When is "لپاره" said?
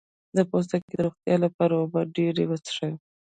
1.45-1.73